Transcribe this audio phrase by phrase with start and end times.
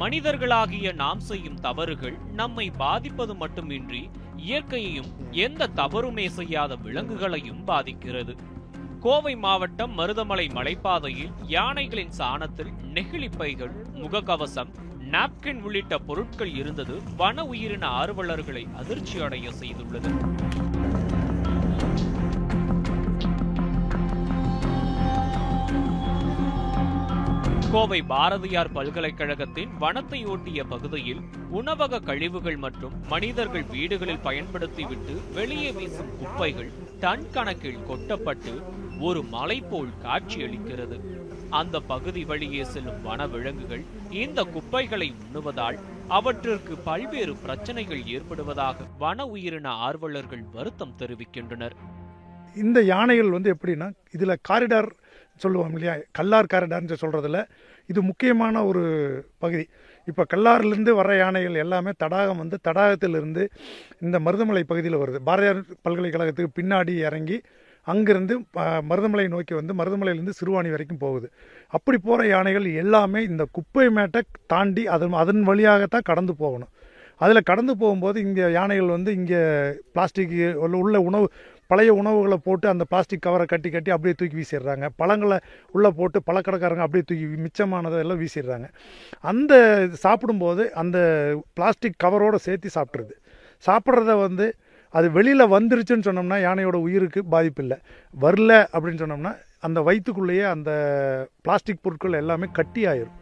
[0.00, 8.34] மனிதர்களாகிய நாம் செய்யும் தவறுகள் நம்மை பாதிப்பது மட்டுமின்றி இயற்கையையும் எந்த தவறுமே செய்யாத விலங்குகளையும் பாதிக்கிறது.
[9.00, 14.72] கோவை மாவட்டம் மருதமலை மலைப்பாதையில் யானைகளின் சாணத்தில் நெகிழிப்பைகள் முகக்கவசம்
[15.10, 20.10] நாப்கின் உள்ளிட்ட பொருட்கள் இருந்தது வன உயிரின ஆர்வலர்களை அதிர்ச்சி அடைய செய்துள்ளது.
[27.72, 31.20] கோவை பாரதியார் பல்கலைக்கழகத்தின் வனத்தை ஒட்டிய பகுதியில்
[31.50, 38.52] உணவக கழிவுகள் மற்றும் மனிதர்கள் வீடுகளில் பயன்படுத்திவிட்டு வெளியே வீசும் குப்பைகள் டன் கணக்கில் கொட்டப்பட்டு
[39.00, 40.98] ஒரு மலை போல் காட்சியளிக்கிறது.
[41.50, 50.44] அந்த பகுதி வழியே செல்லும் வனவிலங்குகள் இந்த குப்பைகளை உண்ணுவதால் அவற்றிற்கு பல்வேறு பிரச்சனைகள் ஏற்படுவதாக வன உயிரின ஆர்வலர்கள்
[50.52, 51.76] வருத்தம் தெரிவிக்கின்றனர்.
[52.56, 54.90] இந்த யானைகள் வந்து எப்படின்னா இதில் காரிடார்
[55.36, 55.96] சொல்லுவோம் இல்லையா?
[56.12, 57.48] கல்லார் காரிடார்னு சொல்கிறதுல
[57.86, 58.84] இது முக்கியமான ஒரு
[59.38, 59.68] பகுதி.
[60.06, 63.48] இப்போ கல்லாறுலேருந்து வர யானைகள் எல்லாமே தடாகம் வந்து தடாகத்திலிருந்து
[64.00, 65.16] இந்த மருதமலை பகுதியில் வருது.
[65.24, 67.40] பாரதியார் பல்கலைக்கழகத்துக்கு பின்னாடி இறங்கி
[67.82, 71.30] அங்கிருந்து ப- மருதமலை நோக்கி வந்து மருதமலையிலேருந்து சிறுவாணி வரைக்கும் போகுது.
[71.68, 76.68] அப்படி போகிற யானைகள் எல்லாமே இந்த குப்பை மேட்டை தாண்டி அதன் அதன் வழியாகத்தான் கடந்து போகணும்.
[77.18, 81.30] அதில் கடந்து போகும்போது இங்கே யானைகள் வந்து இங்கே பிளாஸ்டிக் உள்ள உணவு
[81.66, 84.88] பழைய உணவுகளை போட்டு அந்த பிளாஸ்டிக் கவரை கட்டி கட்டி அப்படியே தூக்கி வீசிடுறாங்க.
[84.96, 85.38] பழங்களை
[85.72, 88.68] உள்ளே போட்டு பழக்கடைக்காரங்க அப்படியே தூக்கி மிச்சமானதெல்லாம் வீசிடுறாங்க.
[89.20, 90.98] அந்த சாப்பிடும்போது அந்த
[91.52, 93.14] பிளாஸ்டிக் கவரோடு சேர்த்து சாப்பிட்ருது
[93.66, 94.54] சாப்பிட்றத வந்து
[94.88, 97.78] அது வெளியில் வந்துருச்சுன்னு சொன்னோம்னா யானையோட உயிருக்கு பாதிப்பு இல்லை.
[98.20, 100.70] வரல அப்படின்னு சொன்னோம்னா அந்த வயிற்றுக்குள்ளேயே அந்த
[101.42, 103.16] பிளாஸ்டிக் பொருட்கள் எல்லாமே கட்டி ஆயிரும்.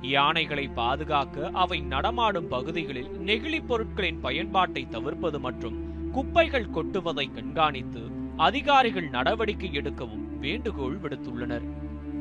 [0.00, 5.78] யானைகளை பாதுகாக்க அவை நடமாடும் பகுதிகளில் நெகிழி பொருட்களின் பயன்பாட்டை தவிர்ப்பது மற்றும்
[6.12, 8.00] குப்பைகள் கொட்டுவதை கண்காணித்து
[8.36, 11.66] அதிகாரிகள் நடவடிக்கை எடுக்கவும் வேண்டுகோள் விடுத்துள்ளனர்.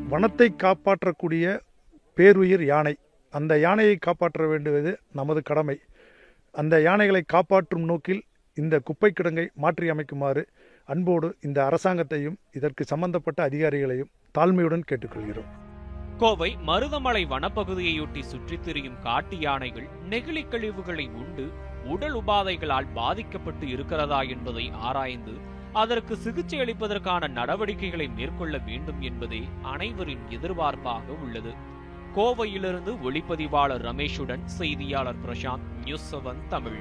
[0.09, 1.59] வனத்தை காப்பாற்றக்கூடிய
[2.15, 2.97] பேருயிர் யானை.
[3.29, 5.79] அந்த யானையை காப்பாற்ற வேண்டுவது நமது கடமை.
[6.51, 10.43] அந்த யானைகளை காப்பாற்றும் நோக்கில் இந்த குப்பை கிடங்கை மாற்றி அமைக்குமாறு
[10.85, 15.51] அன்போடு இந்த அரசாங்கத்தையும் இதற்கு சம்பந்தப்பட்ட அதிகாரிகளையும் தாழ்மையுடன் கேட்டுக்கொள்கிறோம்.
[16.21, 21.51] கோவை மருதமலை வனப்பகுதியையொட்டி சுற்றித் திரியும் காட்டு யானைகள் நெகிழி கழிவுகளை உண்டு
[21.85, 25.33] உடல் உபாதைகளால் பாதிக்கப்பட்டு இருக்கிறதா என்பதை ஆராய்ந்து
[25.73, 31.53] அதற்கு சிகிச்சை அளிப்பதற்கான நடவடிக்கைகளை மேற்கொள்ள வேண்டும் என்பதே அனைவரின் எதிர்பார்ப்பாக உள்ளது.
[32.15, 36.79] கோவையிலிருந்து ஒளிப்பதிவாளர் ரமேஷுடன் செய்தியாளர் பிரசாந்த் நியூஸ் செவன் தமிழ்.